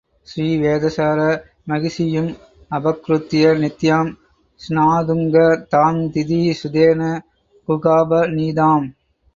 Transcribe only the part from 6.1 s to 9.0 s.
திதி சுதேன குகாப நீதாம்.